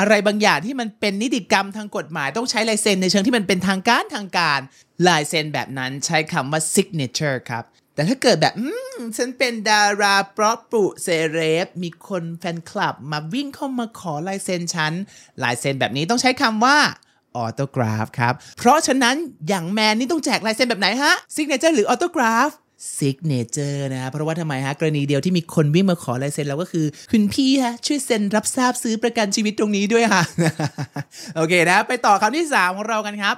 [0.01, 4.61] อะไรบางอย่างที่มันเป็นนิติกรรมทางกฎหมายต้องใช้ลายเซ็นในเชิงที่มันเป็นทางการทางการ
[5.09, 7.65] ลายเซ็นแบบนั้นใช้คำว่า signature ครับ
[7.95, 8.55] แต่ถ้าเกิดแบบ
[9.17, 14.93] ฉันเป็นดาราเพราะปุเซเรฟมีคนแฟนคลับมาวิ่งเข้ามาขอลายเซ็นฉัน
[15.43, 16.77] ลายเซ็นแบบนี้ต้องใช้คำว่า
[17.37, 19.17] autograph ครับ เพราะฉะนั้น
[19.49, 22.51] อย่างแมนนี่ต้องแจกลายเซ็นแบบไหนฮะ signature หรือ autograph
[22.97, 30.23] signature นะเพราะว่าทำไมฮะ กรณีเดียวที่มีคนวิ่งมาขอลายเซ็นเราก็คือ คุณพี่ฮะ ช่วยเซ็นรับทราบซื้อประกันชีวิตตรงนี้ด้วยค่ะ
[31.37, 33.37] โอเคนะ ไปต่อคำที่ 3 ของเรากันครับ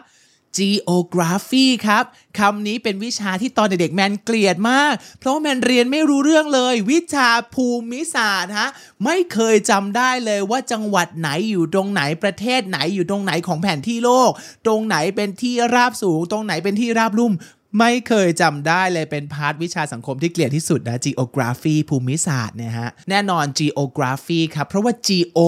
[0.59, 2.05] geography ครับ
[2.39, 8.69] คำนี้เป็นวิชาที่ตอนเด็กๆแมนเกลียดมาก เพราะแมนเรียนไม่รู้เรื่องเลย วิชาภูมิศาสตร์ฮะ
[9.05, 14.31] ไม่เคยจำได้เลยว่าจังหวัดไหนอยู่ตรงไหนประเทศไหนอยู่ตรงไหนของแผนที่โลก
[14.67, 17.35] ตรงไหนเป็นที่ราบสูง ตรงไหนเป็นที่ราบลุ่ม
[17.81, 25.41] ไม่เคยจำได้เลยเป็นพาร์ทวิชาสังคมที่เกลียดที่สุดนะ geography ภูมิศาสตร์เนี่ยฮะ แน่นอน geography ครับ เพราะว่า geo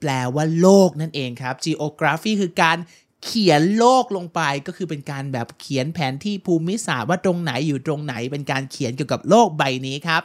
[0.00, 2.76] แปลว่าโลกนั่นเองครับ geography คือการ
[3.24, 10.22] เขียนโลกลงไปก็คือเป็นการแบบเขียนแผนที่ภูมิศาสตร์ว่าตรงไหนอยู่ตรงไหน เป็นการเขียนเกี่ยวกับโลกใบนี้ครับ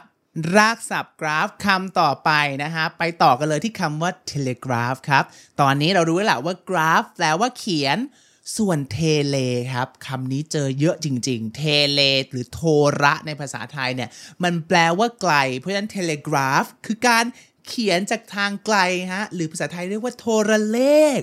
[0.56, 2.30] รากศัพท์กราฟคำต่อไป
[2.62, 5.24] นะฮะไปต่อกันเลยที่คำว่า telegraph ครับ
[5.60, 7.98] ตอนนี้เรารู้แล้วแหละว่ากราฟแปลว่าเขียน
[8.56, 9.36] ส่วนเทเล
[9.72, 12.60] ครับคำนี้เจอเยอะจริง ๆ เทเลหรือโท
[13.02, 14.10] ระในภาษาไทยเนี่ย
[14.42, 17.24] มันแปลว่าไกล เพราะฉะนั้น telegraph คือการ
[17.68, 18.78] เขียนจากทางไกล
[19.12, 20.80] ฮะหรือภาษาไทยเรียกว่าโทรเล
[21.16, 21.18] ข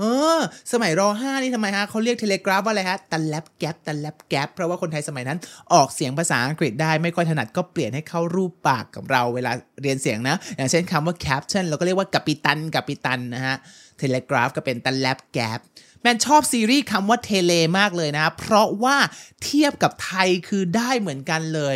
[0.00, 0.40] เออ
[0.72, 5.38] สมัยรห้านี่ทำไมฮะเขาเรียกเทเลกราฟว่าอะไรฮะตันแลบแก๊ปตันแลบแก๊ปเพราะว่าคนไทยสมัยนั้น
[5.72, 13.56] ออกเสียงภาษาอังกฤษได้ไม่ค่อยถนัดก็เปลี่ยนให้เข้ารูปปากกับเราเวลาเรียนเสียงนะ อย่างเช่นคำว่า captain เราก็เรียกว่ากัปตันกัปตันนะฮะ
[13.98, 15.60] เทเลกราฟก็เป็นตันแลบแก๊ป
[16.02, 18.96] แมนชอบซีรีส์คำว่าเทเลมากเลยนะ เพราะว่า
[19.44, 21.74] เทียบกับไทยคือได้เหมือนกันเลย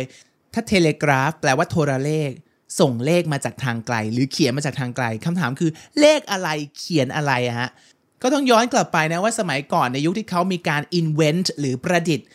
[0.53, 2.31] ถ้า telegraph แปลว่าโทรเลข
[2.79, 7.69] ส่งเลขมาจากทางไกล หรือเขียนมาจากทางไกลคำถามคือเลขอะไรเขียนอะไรฮะ
[8.21, 12.27] ก็ต้องย้อนกลับไปนะว่าสมัยก่อนในยุคที่เขามีการ invent หรือประดิษฐ์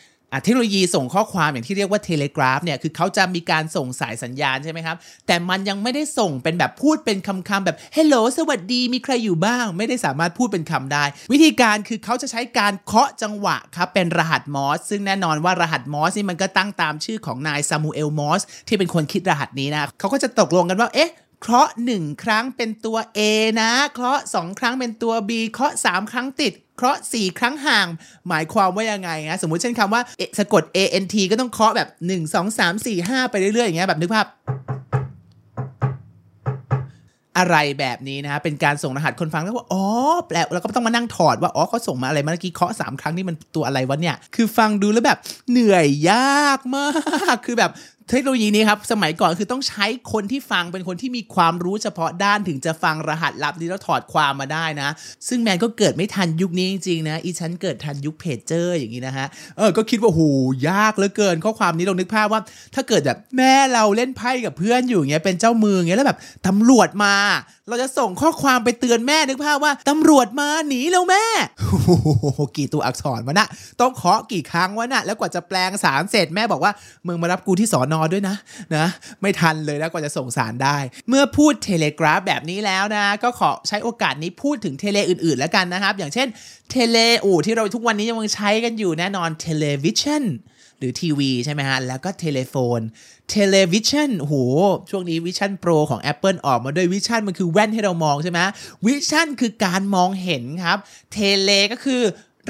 [0.43, 21.11] เทคโนโลยีส่งข้อความอย่างที่เรียกว่า telegraph เนี่ยคือเขาจะมีการส่งสายสัญญาณใช่ไหมครับ แต่มันยังไม่ได้ส่งเป็นแบบพูดเป็นคำๆแบบ hello สวัสดีมีใครอยู่บ้าง ไม่ได้สามารถพูดเป็นคำได้ วิธีการคือเขาจะใช้การเคาะจังหวะครับ เป็นรหัสมอร์ส ซึ่งแน่นอนว่ารหัสมอร์สนี่มันก็ตั้งตามชื่อของนายซามูเอลมอร์สที่เป็นคนคิดรหัสนี้นะเขาก็จะตกลงกันว่าเอ๊ะ
[21.41, 23.19] เคราะห์หนึ่งครั้งเป็นตัว A
[23.61, 27.87] นะ เคราะห์สองครั้งเป็นตัว B เคราะห์สามครั้งติดเคราะห์สี่ครั้งห่าง
[28.27, 30.01] หมายความว่ายังไงนะสมมุติเช่นคำว่า
[30.39, 34.27] สะกด A N T ก็ต้องเคราะห์แบบ1 2 3 4 5ไปเรื่อยๆอย่างเงี้ยแบบนึกภาพ
[37.37, 39.83] อะไรแบบนี้นะฮะเป็นการส่งรหัสคนฟังแล้วว่าอ๋อ
[40.27, 45.17] แปลแล้วก็ต้องมานั่งถอดว่าอ๋อเขาส่งมาอะไรมาเมื่อกี้เคาะสามครั้งนี่มันตัวอะไรวะเนี่ย คือฟังดูแล้วแบบ
[45.51, 46.87] เหนื่อยยากมา
[47.33, 47.71] ก คือแบบ
[48.13, 54.89] เทคโนโลยีนี้ครับสมัยก่อนคือต้องใช้คนที่ฟังเป็นคนที่มีความรู้เฉพาะด้านถึงจะฟังรหัสลับนี้แล้วถอดความมาได้นะ
[55.27, 60.21] ซึ่งแมนก็เกิดไม่ทันยุคนี้จริงๆนะอีฉันเกิดทันยุคเพจเจอร์อย่างนี้นะฮะเออก็คิดว่าโห
[60.69, 62.41] ยากเหลือเกิน ข้อความนี้ลองนึกภาพว่า
[62.75, 67.15] ถ้าเกิดแบบแม่เราเล่นไพ่กับเพื่อนอยู่เงี้ยเป็นเจ้ามือเงี้ยแล้วแบบตำรวจมา
[67.67, 71.25] เราจะส่งข้อความไปเตือนแม่นึกภาพว่าตำรวจมาหนีแล้วแม่
[71.59, 71.89] โห
[72.57, 73.47] กี่ตัวอักษรวะนะ
[73.81, 76.71] ต้องเคาะกี่ครั้งวะนะแล้วกว่าจะแปลงสารเสร็จแม่บอกว่า
[77.07, 78.35] มึงมารับกูที่สอนอด้วยนะ
[78.75, 78.85] นะ
[79.21, 80.77] ไม่ทันเลยแล้วกว่าจะส่งสารได้
[81.09, 86.27] เมื่อพูด telegraph แบบนี้แล้วนะ ก็ขอใช้โอกาสนี้พูดถึง tele อื่นๆแล้วกันนะครับ อย่างเช่น
[86.71, 90.25] tele อื่นที่เราทุกวันนี้ยังใช้กันอยู่แน่นอน television
[90.79, 92.79] หรือทีวีใช่ไหมฮะ แล้วก็ telephone
[93.29, 94.33] television โห
[94.89, 98.39] ช่วงนี้ Vision Pro ของ Apple ออกมาด้วย vision มันคือแว่นให้เรามองใช่ไหม
[98.85, 100.77] vision คือการมองเห็นครับ
[101.13, 102.01] tele ก็คือ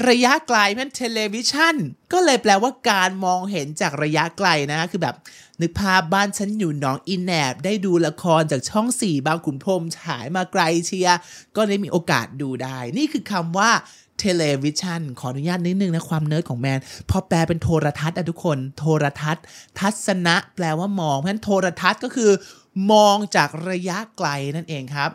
[0.09, 1.75] ระยะไกลเพราะฉะนั้น television
[2.13, 5.15] ก็เลยแปลว่าการมองเห็นจากระยะไกลนะ คือแบบ
[5.61, 11.09] นึกภาพบ้านฉันอยู่หนองอินแอบได้ดูละครจากช่อง4บางขุนพรมฉายมาไกลเชียว
[11.55, 13.71] ก็ได้มีโอกาสดูได้ นี่คือคำว่า
[14.19, 19.43] television ขออนุญาตนิดนึงนะความเนิร์ดของแมน พอแปลเป็นโทรทัศน์อะทุกคน โทรทัศน์
[19.79, 22.31] ทัศนะ แปลว่ามอง เพราะฉะนั้นโทรทัศน์ก็คือ
[22.91, 25.09] มองจากระยะไกลนั่นเองครับ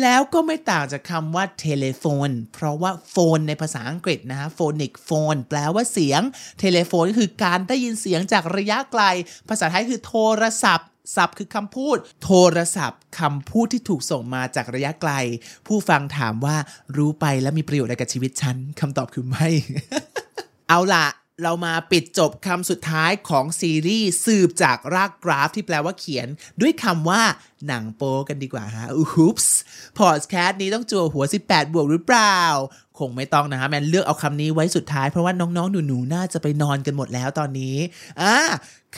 [0.00, 6.22] แล้วก็ไม่ต่างจากคำว่า telephone เพราะว่า phone ในภาษาอังกฤษนะฮะ phonic phone แปลว่าเสียง
[6.58, 9.02] telephone ก็คือการได้ยินเสียงจากระยะไกล
[9.48, 15.12] ภาษาไทยคือโทรศัพท์ศัพท์คือคำพูด โทรศัพท์คำพูดที่ถูกส่งมาจากระยะไกล
[15.66, 16.56] ผู้ฟังถามว่า
[16.96, 19.48] รู้ไปแล้วมีประโยชน์อะไรกับชีวิตฉันคำตอบคือไม่
[20.68, 21.06] เอาล่ะ
[21.42, 26.28] เรามาปิดจบคำสุดท้ายของซีรีส์สืบจากรากกราฟที่แปลว่าเขียน
[26.60, 27.22] ด้วยคำว่า
[27.66, 29.58] หนังโป๊กันดีกว่าฮะอูฮุปส์
[29.98, 32.40] พอดแคสต์นี้ต้องจัวหัว 18 บวกหรือเปล่า
[32.98, 37.76] คงไม่ต้องนะฮะ แมนเลือกเอาคำนี้ไว้สุดท้ายเพราะว่าน้องๆ หนูๆ น่าจะไปนอนกันหมดแล้วตอนนี้
[38.22, 38.36] อ่า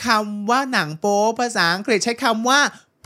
[0.05, 2.59] คำว่าหนังโป๊ภาษาอังกฤษใช้คำว่า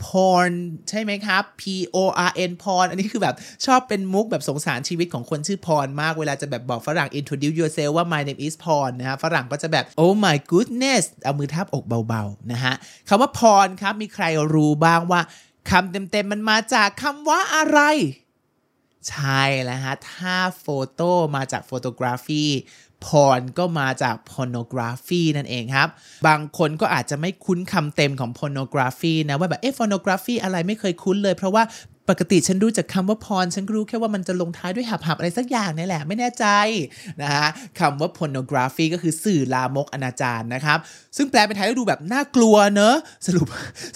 [0.06, 0.52] porn
[0.88, 1.62] ใช่ไหมครับ P
[1.94, 10.36] O R N porn อันนี้คือแบบชอบเป็นมุกแบบสงสารชีวิตของคนชื่อพรมากเวลาจะแบบบอกฝรั่ง introduce yourself ว่า my name is porn นะฮะฝรั่งก็จะแบบ oh my
[10.50, 12.74] goodness เอามือทับอกเบาๆนะฮะ
[13.08, 15.20] คำว่า porn ครับ มีใครรู้บ้างว่า
[15.70, 17.80] คำเต็มๆมันมาจากคำว่าอะไร
[19.08, 22.44] ใช่แล้วฮะ ถ้าโฟโต้มาจากโฟโตกราฟี
[23.06, 23.08] พ
[23.38, 25.88] รก็มาจาก pornography นั่นเองครับ
[26.26, 31.64] บางคนก็อาจจะไม่คุ้นคำเต็มของ pornography นะ ว่าแบบเอ๊ะ pornography อะไรไม่เคยคุ้นเลย เพราะว่า
[32.12, 36.46] ปกติฉันรู้จากคำว่าพร ฉันรู้แค่ว่ามันจะลงท้ายด้วยหับๆอะไรสักอย่างนี่แหละ ไม่แน่ใจ
[37.22, 40.78] นะฮะคำว่า pornography ก็คือสื่อลามกอนาจารนะครับ
[41.16, 43.46] ซึ่งแปลเป็นไทยก็ดูแบบน่ากลัวเนอะสรุป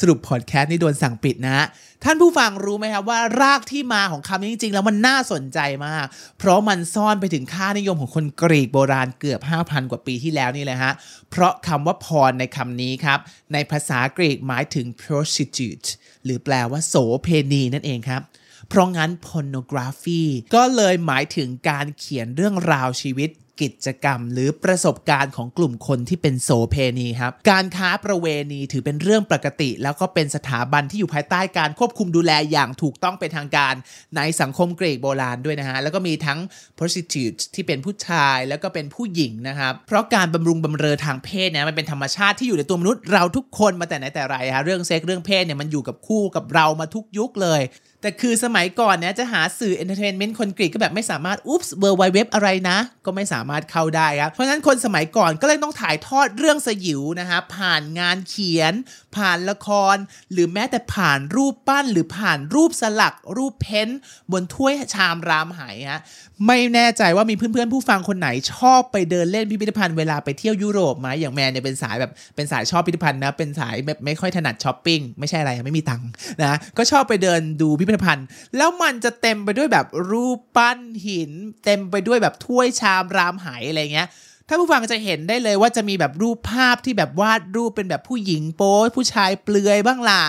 [0.01, 1.67] สรุปพอดแคสต์นี่โดนสั่งปิดนะ
[2.05, 6.07] ท่านผู้ฟังรู้ไหมครับว่ารากที่มาของคำนี้จริงๆ แล้วมันน่าสนใจมาก
[6.38, 10.93] เพราะมันซ่อนไปถึงค่านิยมของคนกรีกโบราณเกือบ 5,000 กว่าปีที่แล้วนี่แหละฮะ
[11.31, 13.19] เพราะคำว่าพรในคำนี้ครับ
[13.53, 15.88] ในภาษากรีกหมายถึง prostitute
[16.25, 18.23] หรือแปลว่าโสเพณีนั่นเองครับ
[18.69, 20.23] เพราะงั้น pornography
[20.55, 33.75] ก็เลยหมายถึงการเขียนเรื่องราวชีวิต กิจกรรม หรือประสบการณ์ของกลุ่มคนที่เป็นโสเพณีครับการค้าประเวณีถือเป็นเรื่องปกติ แล้วก็เป็นสถาบันที่อยู่ภายใต้การควบคุมดูแลอย่างถูกต้องเป็นทางการ
[34.17, 36.38] ในสังคมกรีกโบราณด้วยนะฮะแล้วก็มีทั้ง
[36.79, 47.62] prostitute ที่เป็นผู้ชายแล้วก็เป็นผู้หญิงนะครับเพราะการบำรุงบำเรอทางเพศเนี่ยมันเป็นธรรมชาติที่อยู่ในตัวมนุษย์เราทุกคนมาแต่ไหนแต่ไรฮะเรื่องเซ็กเรื่องเพศเนี่ยมันอยู่กับคู่กับเรามาทุกยุคเลย
[48.03, 58.73] แต่คือสมัยก่อนเนี่ยจะหาสื่อ entertainment คนกรีกก็แบบไม่สามารถอุ๊บส์เบอร์ไวเว็บอะไรนะ ก็ไม่สามารถเข้าได้ครับ เพราะฉะนั้นคนสมัยก่อนก็เลยต้องถ่ายทอดเรื่องสยิวนะฮะผ่านงานเขียน
[59.17, 59.97] ผ่านละคร
[60.33, 63.88] หรือแม้แต่ผ่านรูปปั้น หรือผ่านรูปสลัก รูปเพ้น
[64.33, 65.61] บนถ้วยชามรามไห
[65.91, 66.01] ฮะ
[66.47, 76.09] ไม่แน่ใจว่ามีเพื่อนๆผู้ฟังคนไหนชอบไปเดินเล่นพิพิธภัณฑ์เวลาไปเที่ยวยุโรปไหมอย่างแมนเนี่ยเป็นสายแบบเป็นสายชอบพิพิธภัณฑ์นะเป็นสายแบบไม่ค่อยถนัดช้อปปิ้งไม่ใช่อะไรไม่มีตังค์
[76.43, 78.26] นะก็ชอบไปเดินดูพิพิธภัณฑ์
[78.57, 81.33] แล้วมันจะเต็มไปด้วยแบบรูปปั้นหิน
[81.64, 84.09] เต็มไปด้วยแบบถ้วยชามรามไหอะไรเงี้ย
[84.48, 90.22] ถ้าผู้ฟังจะเห็นได้เลยว่าจะมีแบบรูปภาพที่แบบวาดรูปเป็นแบบผู้หญิงโป๊ผู้ชายเปลือยบ้างล่ะ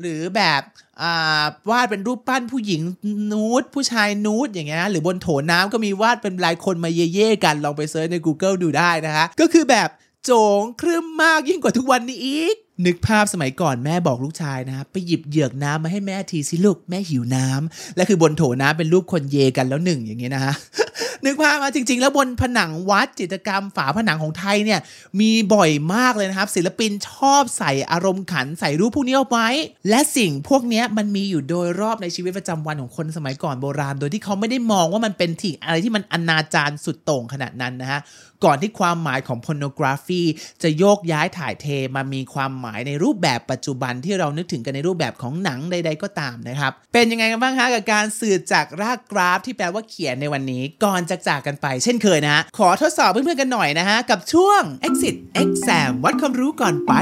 [0.00, 0.62] หรือแบบ
[1.70, 2.82] วาดเป็นรูปปั้นผู้หญิง
[3.32, 9.88] นูดผู้ชายนูดอย่างเงี้ยหรือบนโถน้ำก็มีวาดเป็นลายคนมาเย่ๆกันลองไปเซิร์ชใน Google ดูได้นะคะก็คือแบบ
[10.24, 20.54] โจงครึ่มมากยิ่งกว่าทุกวันนี้อีก นึกภาพสมัยก่อนแม่บอกลูกชายนะไปหยิบเหยือกน้ำมาให้แม่ทีสิลูกแม่หิวน้ำและคือบนโถน้ำเป็นรูปคนเยกันแล้วหนึ่งอย่างเงี้ยนะฮะ
[21.24, 24.80] นึกภาพมาจริง ๆ แล้วบนผนังวัดจิตรกรรมฝาผนังของไทยเนี่ย
[25.20, 29.48] มีบ่อยมากเลยนะครับ ศิลปินชอบใส่อารมณ์ขันใส่รูปพวกนี้เอาไว้
[29.88, 38.00] และสิ่งพวกนี้มันมีอยู่โดยรอบในชีวิตประจำวันของคนสมัยก่อนโบราณ โดยที่เขาไม่ได้มองว่ามันเป็นสิ่งอะไรที่มันอนาจารสุดโต่งขนาดนั้นนะฮะ
[38.44, 40.22] ก่อนที่ความหมายของ pornography
[40.62, 56.92] จะโยกย้ายถ่ายเทมามีความหมายในรูปแบบปัจจุบันที่เรานึกถึงกันในรูปแบบของหนังใด ๆ ก็ตามนะครับ เป็นยังไงกันบ้างคะกับการสื่อจากรากกราฟที่แปลว่าเขียนในวันนี้ ก่อนจะจากกันไป เช่นเคยนะฮะขอทดสอบเพื่อนๆกันหน่อยนะฮะกับช่วง exit exam วัดความรู้ก่อนไป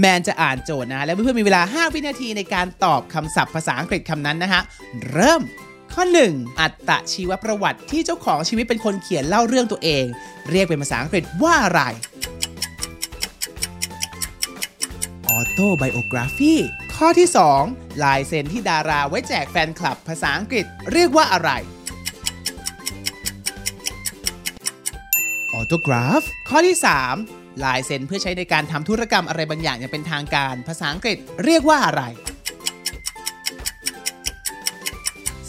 [0.00, 4.62] แมนจะอ่านโจทย์นะ แล้วเพื่อนๆมีเวลา 5 วินาทีในการตอบคำศัพท์ภาษาอังกฤษคำนั้นนะฮะ
[5.12, 5.42] เริ่ม
[5.94, 10.04] ข้อ 1 อัตชีวประวัติที่เจ้าของชีวิตเป็นคนเขียนเล่าเรื่องตัวเอง
[10.50, 11.82] เรียกเป็นภาษาอังกฤษว่าอะไร
[15.36, 16.54] autobiography
[16.96, 17.28] ข้อที่
[17.64, 21.50] 2 ลายเซ็นที่ดาราไว้แจกแฟนคลับภาษาอังกฤษเรียกว่าอะไร
[25.56, 26.76] autograph ข้อที่
[27.20, 32.02] 3 ลายเซ็นเพื่อใช้ในการทำธุรกรรมอะไรบางอย่างอย่างเป็นทางการ ภาษาอังกฤษเรียกว่าอะไร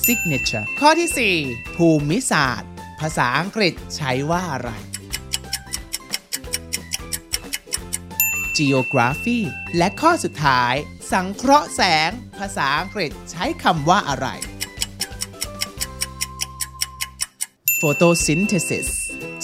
[0.09, 2.69] signature ข้อที่ 4 ภูมิศาสตร์
[2.99, 4.69] ภาษาอังกฤษใช้ว่าอะไร
[8.57, 9.39] geography
[9.77, 10.73] และข้อสุดท้าย
[11.11, 14.27] สังเคราะห์แสง ภาษาอังกฤษใช้คำว่าอะไร
[17.79, 18.89] photosynthesis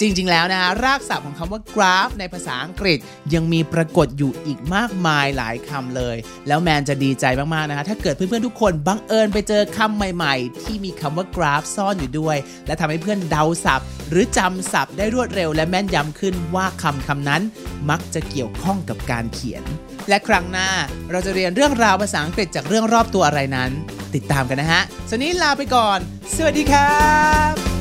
[0.00, 2.98] จริง ๆ แล้วนะรากศัพท์ของคำว่า graph ในภาษาอังกฤษ
[3.34, 6.16] ยังมีปรากฏอยู่อีกมากมายหลายคำเลย
[6.48, 12.36] แล้วแมนจะดีใจมาก ๆ นะคะถ้าเกิดเพื่อน ๆ ทุกคนบังเอิญไปเจอคำใหม่ ๆ ที่มีคำว่า graph ซ่อนอยู่ด้วย
[12.66, 17.42] และทำให้เพื่อนเดาศัพท์ หรือจำศัพท์ได้รวดเร็ว และแม่นยำขึ้นว่าคำคำนั้น
[17.90, 19.62] มักจะเกี่ยวข้องกับการเขียน
[20.08, 20.70] และครั้งหน้า
[21.10, 23.70] เราจะเรียนเรื่องราวภาษาอังกฤษจากเรื่องรอบตัวอะไรนั้น
[24.14, 25.98] ติดตามกันนะฮะสวนนี้ลาไปก่อน
[26.36, 26.92] สวัสดีครั
[27.52, 27.75] บ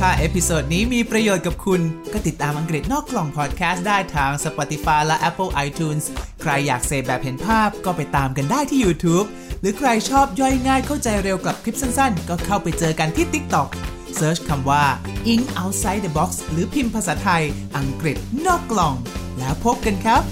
[0.00, 1.80] ถ้า episode นี้มีประโยชน์กับคุณ
[2.12, 6.04] ก็ติดตามอังกฤษนอกกล่องพอดแคสต์ได้ทาง Spotify และ Apple iTunes
[6.42, 9.26] ใครอยากเสพแบบเห็นภาพก็ไปตามกันได้ที่ YouTube
[9.60, 13.68] หรือใครชอบย่อยง่ายเข้าใจเร็วกับคลิปสั้นๆ ก็เข้าไปเจอกันที่ TikTok
[14.16, 14.84] search คำว่า
[15.32, 17.42] Eng outside the box หรือพิมพ์ภาษาไทย
[17.76, 18.94] อังกฤษนอกกล่อง
[19.38, 20.22] แล้วพบกันครับ